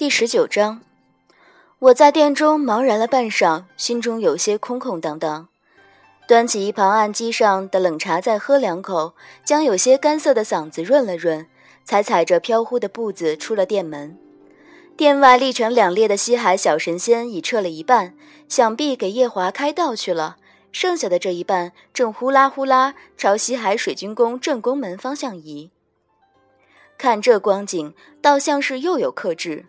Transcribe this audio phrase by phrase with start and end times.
[0.00, 0.80] 第十九章，
[1.78, 5.48] 我在店中茫然了半晌，心中有些空空荡荡。
[6.26, 9.12] 端起一旁案几上的冷茶，再喝两口，
[9.44, 11.46] 将有些干涩的嗓子润了润，
[11.84, 14.16] 才踩着飘忽的步子出了店门。
[14.96, 18.14] 店外立成两列的西海小神仙已撤了一半，
[18.48, 20.38] 想必给夜华开道去了。
[20.72, 25.70] 剩下的这一半正呼啦呼啦朝西海水晶宫正宫门方向移。
[26.96, 27.92] 看这光景，
[28.22, 29.66] 倒像是又有克制。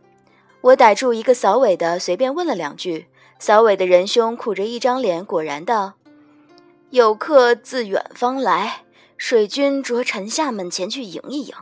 [0.62, 3.08] 我逮住一个扫尾的，随便问了两句。
[3.40, 5.94] 扫尾的仁兄苦着一张脸，果然道
[6.92, 8.84] ：“有客自远方来，
[9.18, 11.56] 水君着臣下们前去迎一迎。”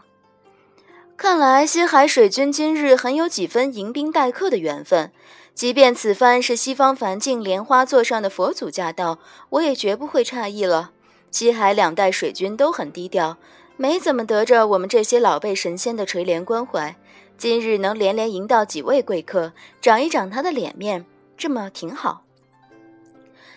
[1.16, 5.12] 看来西海水君今日很有几分迎宾待客的缘分。
[5.54, 9.20] 即便此番是西方梵境莲花座上的佛祖驾到，
[9.50, 10.92] 我也绝不会诧异了。
[11.32, 13.38] 西海两代水君都很低调，
[13.76, 16.96] 没怎么得着我们这些老辈神仙的垂怜关怀。
[17.40, 21.06] 今日能连连迎到几位贵客，长一长他的脸面，
[21.38, 22.24] 这么挺好。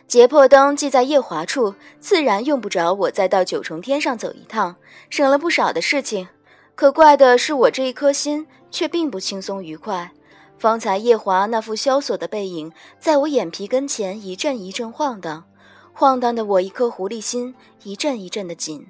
[0.06, 4.76] 结魄灯既在夜华处，自然用不着我再到九重天上走一趟，
[5.10, 6.28] 省了不少的事情。
[6.76, 10.12] 可怪的是，我这一颗心却并不轻松愉快。
[10.56, 15.42] 方才夜华那副萧索的背影，在我眼皮跟前一阵一阵晃荡，
[15.92, 17.52] 晃荡的我一颗狐狸心
[17.82, 18.86] 一阵一阵的紧。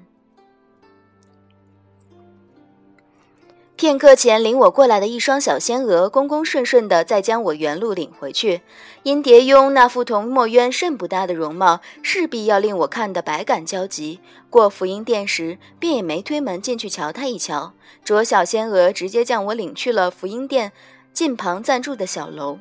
[3.83, 8.61] 片刻前领我过来的一双小仙娥，恭恭顺顺的再将我原路领回去。
[9.03, 14.21] 因蝶庸那副同墨渊甚不搭的容貌，势必要令我看得百感交集。
[14.49, 17.73] 过福音殿时，便也没推门进去瞧他一瞧。
[18.05, 20.71] 着小仙娥直接将我领去了福音殿
[21.11, 22.59] 近旁暂住的小楼。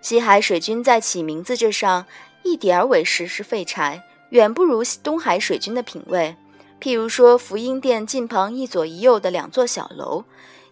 [0.00, 2.06] 西海水君在起名字这上，
[2.44, 6.36] 一点儿委实是废柴，远不如东海水君的品味。
[6.80, 10.24] 譬如说，福音殿近旁一左一右的两座小楼，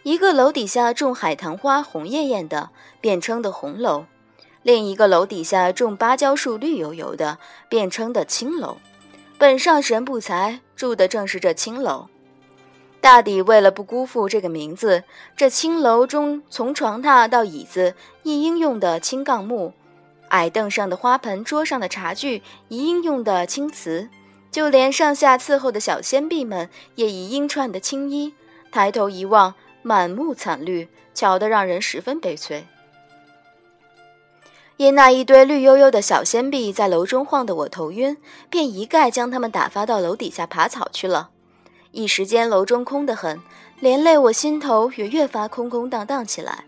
[0.02, 2.70] 一个楼底下种海棠花，红艳艳的，
[3.00, 4.04] 便称的红楼；
[4.62, 7.38] 另一个楼底下种芭蕉树，绿油油的，
[7.68, 8.76] 便称的青楼。
[9.38, 12.08] 本上神不才，住的正是这青楼。
[13.00, 15.04] 大抵为了不辜负这个名字，
[15.36, 19.72] 这青楼中从床榻到椅子一应用的青杠木，
[20.28, 24.08] 矮凳上的花盆，桌上的茶具一应用的青瓷。
[24.54, 28.32] 就连上下伺候的小仙婢们也以鹰串的青衣，
[28.70, 32.64] 抬头一望，满目惨绿，瞧得让人十分悲催。
[34.76, 38.16] 因那一堆绿油油的小仙婢在楼中晃得我头晕，
[38.48, 41.30] 便一概将他们打发到楼底下爬草去了。
[41.90, 43.40] 一时间楼中空得很，
[43.80, 46.64] 连累我心头也越发空空荡荡起来。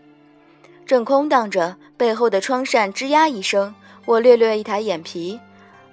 [0.85, 5.39] 正空荡着，背后的窗扇吱呀一声，我略略一抬眼皮。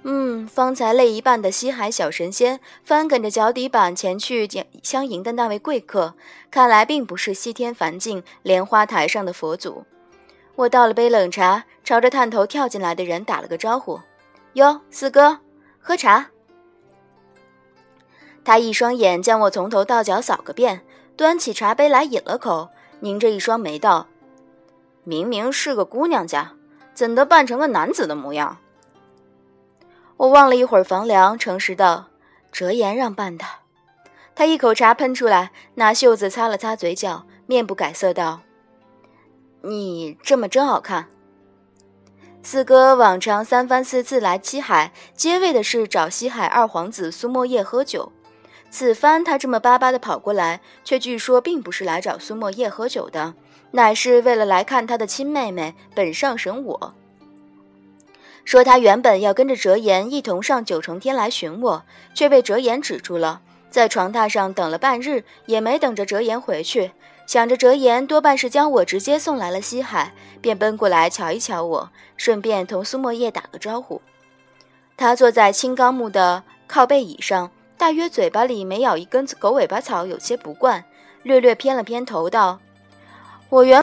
[0.06, 4.46] 嗯，方才累一半的西海小神仙翻跟着脚底板前去
[4.82, 6.14] 相迎的那位贵客，
[6.50, 9.84] 看来并不是西天梵境莲花台上的佛祖。
[10.56, 13.98] 我倒了杯冷茶，朝着探头跳进来的人打了个招呼
[14.52, 15.38] ：“哟，四哥，
[15.80, 16.26] 喝茶。”
[18.44, 20.82] 他一双眼将我从头到脚扫个遍，
[21.16, 22.68] 端起茶杯来饮了口，
[23.00, 24.06] 拧着一双眉道
[25.02, 26.52] ：“明明是个姑娘家，
[26.92, 28.58] 怎的扮成个男子的模样？”
[30.16, 32.06] 我望了一会儿房梁，诚实道
[32.52, 33.44] ：“折颜让办的。”
[34.34, 38.40] 他一口茶喷出来，拿袖子擦了擦嘴角，面不改色道
[39.62, 41.06] ：“你这么真好看。”
[42.42, 48.12] 四哥往常三番四次来七海，皆为的是找西海二皇子苏沫叶喝酒。
[48.70, 53.34] 此番他这么巴巴的跑过来，却据说并不是来找苏沫叶喝酒的，
[53.70, 56.94] 乃是为了来看他的亲妹妹本上神我。
[58.44, 61.82] 说他原本要跟着哲言一同上九重天来寻我，
[62.14, 63.40] 却被哲言止住了。
[63.70, 66.92] 在床榻上等了半日，也没等着哲言回去。
[67.26, 74.02] 想着哲言多半是将我直接送来了西海，便奔过来瞧一瞧我，顺便同苏墨叶打个招呼。
[74.96, 80.84] 他坐在青冈木的靠背椅上，大约嘴巴里没咬一根狗尾巴草，有些不惯，
[81.22, 82.60] 略略偏了偏头，道
[83.48, 83.82] ：“我原。”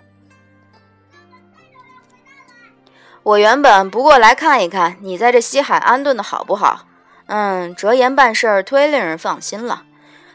[3.23, 6.85] 我原本不过来看一看你在这西海安顿的好不好。
[7.27, 9.83] 嗯，折颜办事儿忒令人放心了。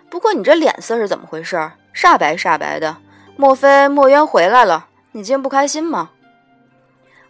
[0.08, 1.56] 不过你这脸色是怎么回事？
[1.92, 2.96] 煞白煞白的，
[3.36, 4.86] 莫非墨渊回来了？
[5.12, 6.10] 你竟不开心吗？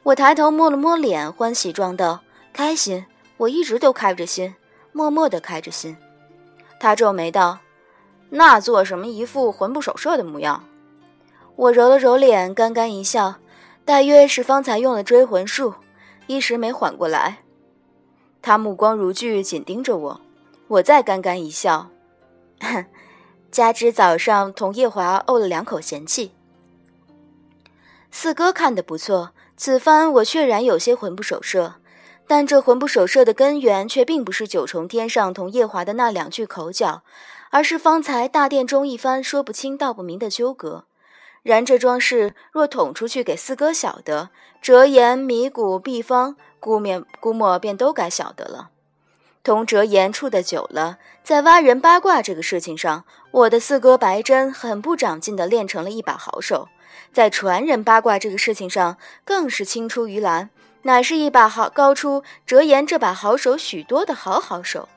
[0.03, 2.21] 我抬头摸了摸脸，欢喜状道
[2.53, 3.07] ：“开心，
[3.39, 4.55] 我一直都开着心，
[4.93, 5.97] 默默的开着心。”
[6.79, 7.59] 他皱眉道
[8.31, 10.63] ：“那做什么一副魂不守舍的模样？”
[11.57, 13.37] 我揉了揉脸，干干一笑。
[13.87, 15.75] 大约是方才用了追魂术，
[16.27, 17.45] 一时没缓过来。
[18.43, 20.21] 他目光如炬，紧盯着我。
[20.67, 21.89] 我再干干一笑，
[22.61, 22.85] 哼
[23.53, 26.33] 加之早上同夜华怄了两口闲气。
[28.11, 31.77] 四哥看得不错，此番我确然有些魂不守舍。
[32.27, 37.05] 但这魂不守舍的根源，却并不是九重天上同夜华的那两句口角，
[37.53, 40.87] 而是方才大殿中一番说不清道不明的纠葛。
[41.47, 48.71] 然这桩事若捅出去给四哥晓得，折颜、迷谷、毕方，估免估摸便都该晓得了。
[49.45, 56.67] 同折颜处的久了，在挖人八卦这个事情上，我的四哥白真很不长进的练成了一把好手；
[57.13, 60.51] 在传人八卦这个事情上，更是青出于蓝，
[60.83, 64.89] 乃是一把好高出折颜这把好手许多的好好手。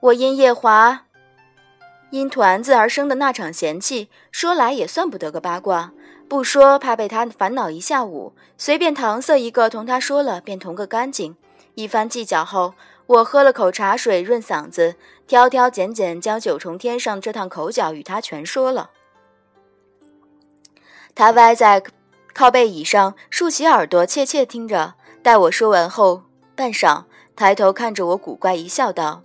[0.00, 1.04] 我因夜华。
[2.12, 5.92] 因团子而生的那场嫌弃，说来也算不得个八卦。
[6.28, 11.34] 不说，怕被他烦恼一下午；随便搪塞一个，同他说了，便同个干净。
[11.74, 12.74] 一番计较后，
[13.06, 18.90] 我喝了口茶水润嗓子，挑挑拣拣将九重天上这趟口角与他全说了。
[21.14, 21.82] 他歪在
[22.34, 24.92] 靠背椅上，竖起耳朵怯怯听着。
[25.22, 26.24] 待我说完后，
[26.54, 27.04] 半晌，
[27.34, 29.22] 抬头看着我，古怪一笑，道。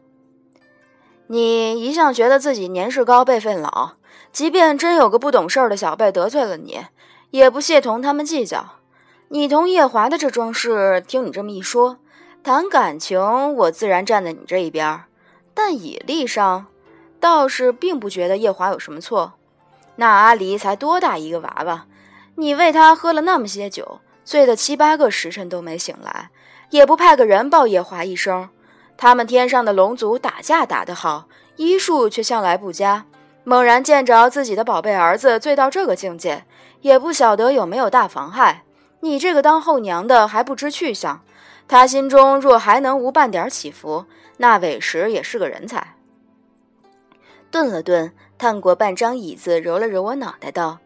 [1.29, 3.91] 你一向觉得自己年事高辈分老，
[4.31, 6.79] 即便真有个不懂事儿的小辈得罪了你，
[7.31, 8.75] 也不屑同他们计较。
[9.27, 11.97] 你同叶华的这桩事，听你这么一说，
[12.41, 13.19] 谈感情
[13.55, 15.01] 我自然站在你这一边，
[15.53, 16.67] 但以利上，
[17.19, 19.33] 倒是并不觉得夜华有什么错。
[19.97, 21.87] 那阿离才多大一个娃娃，
[22.35, 26.29] 你为他喝了那么些酒，醉得七八个时辰都没醒来，
[26.69, 28.47] 也不派个人报夜华一声。
[28.97, 33.05] 他们天上的龙族打架打得好，医术却向来不佳。
[33.43, 36.43] 猛然见着自己的宝贝儿子醉到这个境界，
[36.81, 38.63] 也不晓得有没有大妨害。
[39.01, 41.21] 你这个当后娘的还不知去向，
[41.67, 44.05] 他心中若还能无半点起伏，
[44.37, 45.95] 那委实也是个人才。
[47.49, 50.79] 顿了顿，探过半张椅子，揉了揉我脑袋，道：“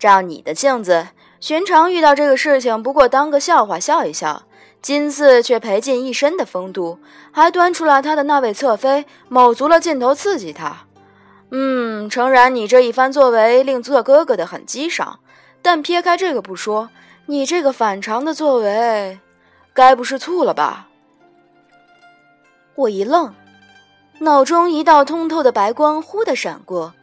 [0.00, 1.08] 照你的性子，
[1.38, 4.42] 寻常遇到这个事情，不过当个笑话笑一笑。”
[4.82, 6.98] 今次却赔尽一身的风度，
[7.30, 10.86] 还端出来他的那位侧妃，卯足了劲头刺激他。
[11.50, 15.20] 嗯，诚然，你这一番作为令做哥哥的很激赏，
[15.60, 16.88] 但撇开这个不说，
[17.26, 19.18] 你这个反常的作为，
[19.74, 20.88] 该不是醋了吧？
[22.74, 23.34] 我一愣，
[24.20, 26.94] 脑中一道通透的白光忽的闪过。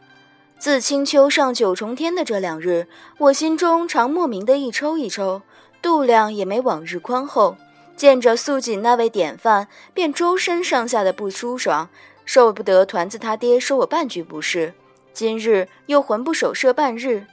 [0.58, 2.88] 自青丘上九重天的这两日，
[3.18, 5.42] 我心中常莫名的一抽一抽，
[5.80, 7.56] 度量也没往日宽厚。
[7.98, 11.90] 见着素锦那位典范，便周身上下的不舒爽，
[12.24, 14.72] 受不得团子他爹说我半句不是。
[15.12, 17.26] 今日又魂不守舍半日，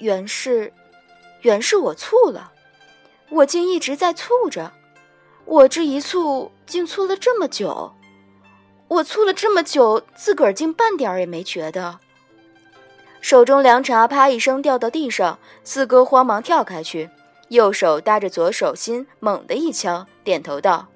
[0.00, 0.70] 原是，
[1.40, 2.52] 原是我醋了。
[3.30, 4.70] 我竟一直在醋着，
[5.46, 7.94] 我这一醋竟醋了这么久，
[8.88, 11.98] 我醋了这么久，自个儿竟半点也没觉得。
[13.22, 17.08] 手中凉茶啪一声掉到地上，四哥慌忙跳开去。
[17.52, 20.88] 右手搭着左手心，猛地一敲，点头道：“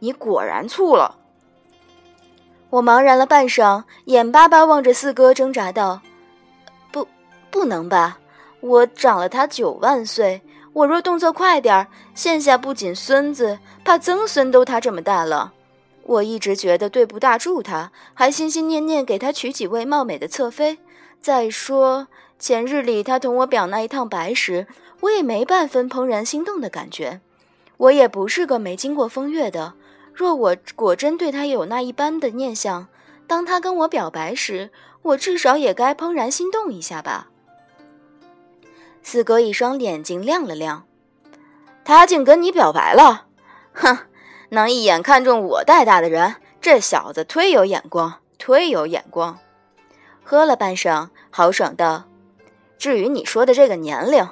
[0.00, 1.16] 你果然醋了。”
[2.68, 6.02] 我茫然了半晌，眼巴巴望着四哥，挣扎道
[6.92, 7.08] ：“不，
[7.50, 8.18] 不能吧？
[8.60, 10.42] 我长了他九万岁，
[10.74, 15.54] 我若动作快点儿，现下不仅孙子，怕曾孙都他这么大了。
[16.02, 20.78] 我一直觉得对不大住他，还心心念念给他娶几位貌美的侧妃。
[21.18, 22.08] 再说
[22.38, 24.66] 前日里他同我表那一趟白时。”
[25.00, 27.20] 我也没半分怦然心动的感觉，
[27.76, 29.74] 我也不是个没经过风月的。
[30.12, 32.88] 若我果真对他有那一般的念想，
[33.28, 34.70] 当他跟我表白时，
[35.02, 37.28] 我至少也该怦然心动一下吧。
[39.04, 40.84] 四哥一双眼睛亮了亮，
[41.84, 43.26] 他竟跟你表白了？
[43.74, 43.98] 哼，
[44.48, 49.38] 能一眼看中我带大的人，这小子忒有眼光，忒有眼光。
[50.24, 52.06] 喝了半晌，豪爽道
[52.78, 54.26] ：“至于你说的这个年龄。”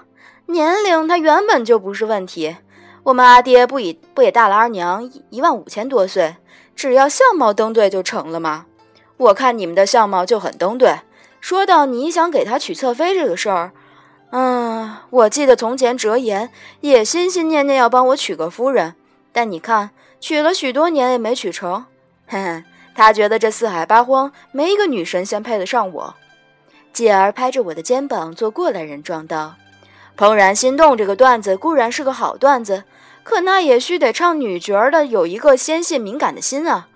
[0.49, 2.57] 年龄他原本就不是问题，
[3.03, 6.37] 我们阿爹不也不也大了二娘一万五千多岁，
[6.76, 8.67] 只要相貌登对就成了吗？
[9.17, 11.00] 我看你们的相貌就很登对。
[11.41, 13.73] 说到你想给他娶侧妃这个事儿，
[14.31, 16.50] 嗯，我记得从前折颜
[16.81, 18.95] 也心心念念要帮我娶个夫人，
[19.33, 21.87] 但你看娶了许多年也没娶成，
[22.29, 26.15] 嘿嘿，他觉得这四海八荒没一个女神仙配得上我。
[26.97, 29.57] 继而拍着我的肩膀做过来人状道。
[30.17, 32.85] 怦然心动这个段子固然是个好段子，
[33.23, 36.88] 可那也须得唱女角的有一个纤细敏感的心啊。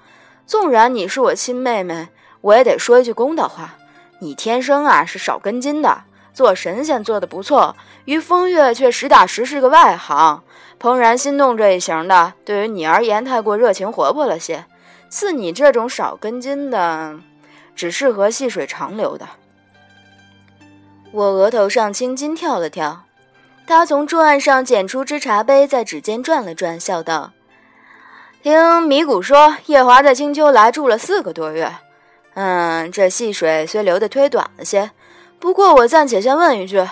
[0.46, 2.08] 纵然你是我亲妹妹，
[2.40, 3.74] 我也得说一句公道话：
[4.20, 7.76] 你天生啊是少根筋的，做神仙做得不错，
[8.06, 10.42] 于风月却实打实是个外行。
[10.80, 14.64] 怦然心动这一型的，对于你而言太过热情活泼了些。
[15.10, 17.16] 似你这种少根筋的，
[17.76, 19.28] 只适合细水长流的。
[21.12, 23.04] 我额头上青筋跳了跳。
[23.66, 27.32] 他从桌案上捡出只茶杯，在指尖转了转，笑道
[28.42, 31.72] ：“听米谷说，夜华在青丘来住了四个多月。
[32.34, 34.90] 嗯，这细水虽流的忒短了些，
[35.38, 36.84] 不过我暂且先问一句：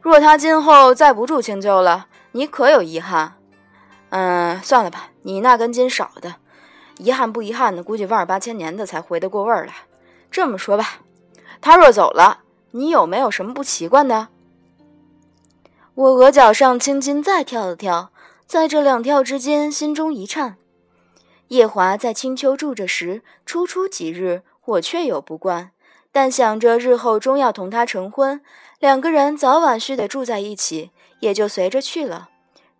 [0.00, 3.34] 若他今后再不住青丘了，你可有遗憾？
[4.10, 6.34] 嗯，算了吧，你那根筋少的，
[6.98, 9.72] 遗憾不遗憾的，估计万儿八千年的才回得过味儿来。
[10.30, 11.00] 这么说吧，
[11.60, 12.40] 他若走了，
[12.72, 14.28] 你有没有什么不习惯的？”
[15.94, 18.10] 我额角上青筋再跳了跳，
[18.46, 20.56] 在这两跳之间，心中一颤。
[21.48, 25.70] 夜华在青丘住着时，初初几日，我确有不惯，
[26.10, 28.40] 但想着日后终要同他成婚，
[28.78, 32.30] 两个人早晚须得住在一起，也就随着去了。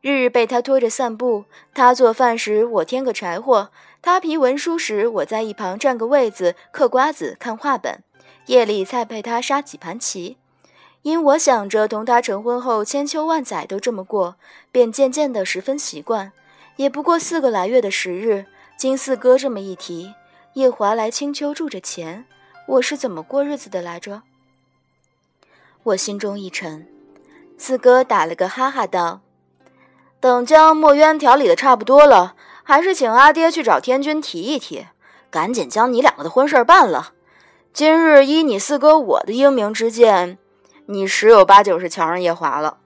[0.01, 1.45] 日日被他拖着散步，
[1.75, 3.71] 他做饭时我添个柴火，
[4.01, 8.03] 他批文书时我在一旁占个位子嗑瓜子看画本，
[8.47, 10.37] 夜里再陪他杀几盘棋。
[11.03, 14.37] 因我想着同他成婚后千秋万载都这么过，
[14.71, 16.33] 便渐渐的十分习惯。
[16.77, 18.47] 也不过四个来月的时日，
[18.77, 20.15] 经四哥这么一提，
[20.55, 22.25] 叶华来青丘住着钱，
[22.67, 24.23] 我是怎么过日子的来着？
[25.83, 26.87] 我心中一沉，
[27.59, 29.21] 四哥打了个哈哈道
[30.21, 34.87] ：“等将墨渊调理的差不多了，还是请阿爹去找天君提一提，
[35.31, 37.13] 赶紧将你两个的婚事办了。
[37.73, 40.39] 今日依你四哥我的英明之见。”
[40.87, 42.79] 你十有八九是瞧上夜华了，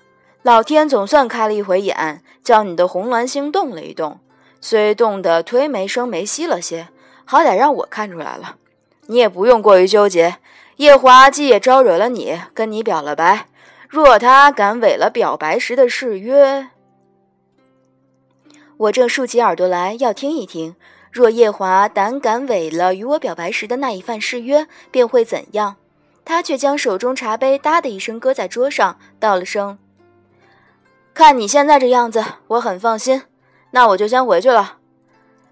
[0.43, 4.21] 老天总算开了一回眼，叫你的红鸾星动了一动，
[4.61, 6.88] 虽动得忒没声没息了些，
[7.25, 8.57] 好歹让我看出来了。
[9.07, 10.37] 你也不用过于纠结，
[10.76, 13.49] 夜华既也招惹了你，跟你表了白，
[13.88, 16.69] 若他敢违了表白时的誓约，
[18.76, 20.76] 我正竖起耳朵来要听一听，
[21.16, 25.76] 若夜华胆敢违了与我表白时的那一番誓约，便会怎样？
[26.26, 29.78] 他却将手中茶杯“哒”的一声搁在桌上，道了声
[31.14, 33.23] ：“看你现在这样子，我很放心。
[33.70, 34.76] 那我就先回去了。”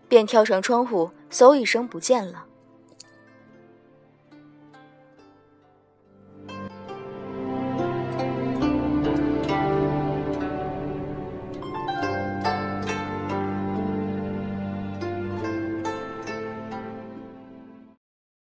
[0.07, 2.45] 便跳上窗户，嗖一声不见了。